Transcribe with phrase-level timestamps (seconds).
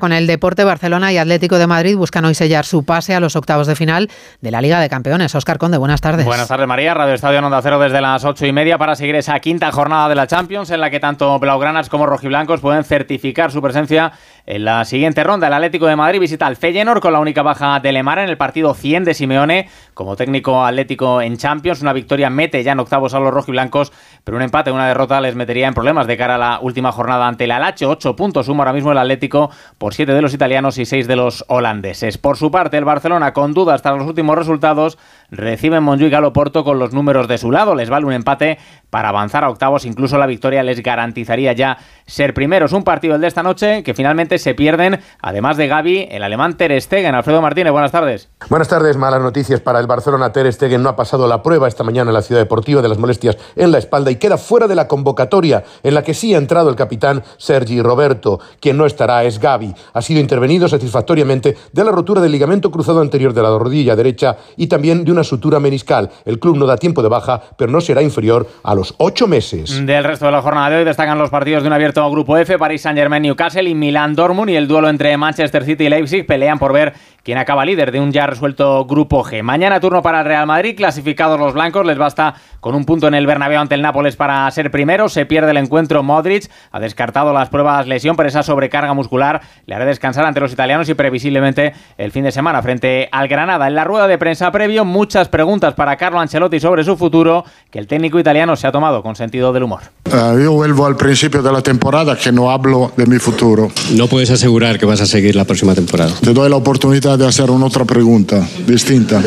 [0.00, 3.36] Con el Deporte Barcelona y Atlético de Madrid buscan hoy sellar su pase a los
[3.36, 5.34] octavos de final de la Liga de Campeones.
[5.34, 6.24] Óscar Conde, buenas tardes.
[6.24, 6.94] Buenas tardes, María.
[6.94, 10.14] Radio Estadio Onda Cero desde las ocho y media para seguir esa quinta jornada de
[10.14, 14.12] la Champions en la que tanto Blaugranas como Rojiblancos pueden certificar su presencia
[14.46, 15.48] en la siguiente ronda.
[15.48, 18.36] El Atlético de Madrid visita al Feyenoord con la única baja de Lemar en el
[18.36, 21.82] partido 100 de Simeone como técnico atlético en Champions.
[21.82, 23.92] Una victoria mete ya en octavos a los rojiblancos,
[24.24, 27.26] pero un empate, una derrota les metería en problemas de cara a la última jornada
[27.26, 27.84] ante el Alache.
[27.84, 31.16] Ocho puntos suma ahora mismo el Atlético por siete de los italianos y seis de
[31.16, 32.18] los holandeses.
[32.18, 34.98] Por su parte, el Barcelona, con dudas tras los últimos resultados,
[35.30, 37.74] recibe en Montjuic a Loporto con los números de su lado.
[37.74, 38.58] Les vale un empate
[38.90, 39.84] para avanzar a octavos.
[39.84, 42.72] Incluso la victoria les garantizaría ya ser primeros.
[42.72, 46.56] Un partido el de esta noche que finalmente se pierden, además de Gaby, el alemán
[46.56, 47.14] Ter Stegen.
[47.14, 48.28] Alfredo Martínez, buenas tardes.
[48.48, 48.96] Buenas tardes.
[48.96, 50.32] Malas noticias para el Barcelona.
[50.32, 52.98] Ter Stegen no ha pasado la prueba esta mañana en la Ciudad Deportiva de las
[52.98, 56.38] molestias en la espalda y queda fuera de la convocatoria en la que sí ha
[56.38, 58.40] entrado el capitán Sergi Roberto.
[58.60, 59.74] Quien no estará es Gaby.
[59.92, 64.36] Ha sido intervenido satisfactoriamente de la rotura del ligamento cruzado anterior de la rodilla derecha
[64.56, 66.10] y también de una sutura meniscal.
[66.24, 69.84] El club no da tiempo de baja, pero no será inferior a los ocho meses.
[69.84, 72.58] Del resto de la jornada de hoy destacan los partidos de un abierto grupo F,
[72.58, 76.58] París Saint-Germain, Newcastle y Milán Dortmund y el duelo entre Manchester City y Leipzig pelean
[76.58, 79.42] por ver quién acaba líder de un ya resuelto grupo G.
[79.42, 83.14] Mañana turno para el Real Madrid, clasificados los blancos, les basta con un punto en
[83.14, 87.32] el Bernabéu ante el Nápoles para ser primero, se pierde el encuentro Modric, ha descartado
[87.32, 91.72] las pruebas lesión, pero esa sobrecarga muscular le hará descansar ante los italianos y previsiblemente
[91.96, 93.68] el fin de semana frente al Granada.
[93.68, 97.78] En la rueda de prensa previo, muchas preguntas para Carlo Ancelotti sobre su futuro, que
[97.78, 99.82] el técnico italiano se ha tomado con sentido del humor.
[100.06, 103.68] Uh, yo vuelvo al principio de la temporada que no hablo de mi futuro.
[103.94, 106.12] No puedes asegurar que vas a seguir la próxima temporada.
[106.22, 109.22] Te doy la oportunidad de hacer una otra pregunta distinta.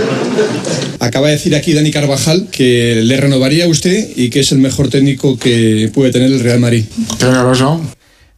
[0.99, 4.59] Acaba de decir aquí Dani Carvajal que le renovaría a usted y que es el
[4.59, 6.85] mejor técnico que puede tener el Real Madrid.
[7.17, 7.81] Tiene razón.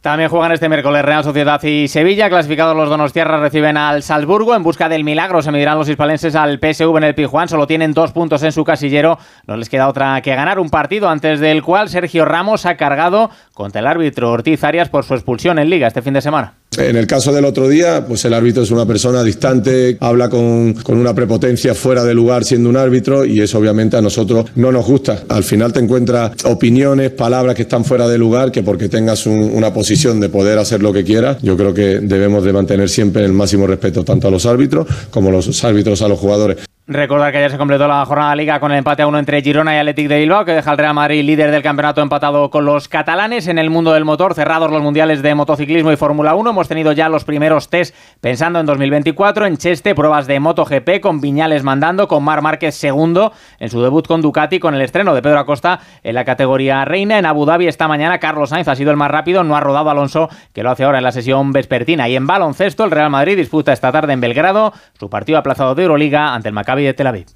[0.04, 2.28] También juegan este miércoles Real Sociedad y Sevilla.
[2.28, 4.54] Clasificados los donostiarras reciben al Salzburgo.
[4.54, 7.48] En busca del milagro se medirán los hispalenses al PSV en el Pijuán.
[7.48, 9.18] Solo tienen dos puntos en su casillero.
[9.46, 13.30] No les queda otra que ganar un partido antes del cual Sergio Ramos ha cargado
[13.54, 16.52] contra el árbitro Ortiz Arias por su expulsión en Liga este fin de semana.
[16.78, 20.74] En el caso del otro día, pues el árbitro es una persona distante, habla con,
[20.74, 24.72] con, una prepotencia fuera de lugar siendo un árbitro y eso obviamente a nosotros no
[24.72, 25.24] nos gusta.
[25.28, 29.52] Al final te encuentras opiniones, palabras que están fuera de lugar, que porque tengas un,
[29.54, 33.24] una posición de poder hacer lo que quieras, yo creo que debemos de mantener siempre
[33.24, 36.58] el máximo respeto tanto a los árbitros como a los árbitros a los jugadores.
[36.86, 39.40] Recordar que ayer se completó la jornada de liga con el empate a uno entre
[39.40, 42.66] Girona y Athletic de Bilbao, que deja al Real Madrid líder del campeonato empatado con
[42.66, 43.48] los catalanes.
[43.48, 46.92] En el mundo del motor, cerrados los mundiales de motociclismo y Fórmula 1, hemos tenido
[46.92, 49.46] ya los primeros test pensando en 2024.
[49.46, 54.06] En Cheste, pruebas de MotoGP con Viñales mandando, con Mar Márquez segundo en su debut
[54.06, 57.18] con Ducati, con el estreno de Pedro Acosta en la categoría reina.
[57.18, 59.88] En Abu Dhabi esta mañana, Carlos Sainz ha sido el más rápido, no ha rodado
[59.88, 62.10] Alonso, que lo hace ahora en la sesión vespertina.
[62.10, 65.82] Y en baloncesto, el Real Madrid disputa esta tarde en Belgrado su partido aplazado de
[65.84, 67.26] Euroliga ante el Maccabi de Tel Aviv.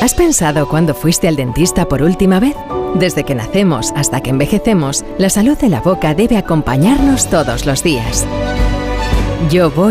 [0.00, 2.54] ¿Has pensado cuándo fuiste al dentista por última vez?
[2.94, 7.82] Desde que nacemos hasta que envejecemos, la salud de la boca debe acompañarnos todos los
[7.82, 8.26] días.
[9.50, 9.86] Yo voy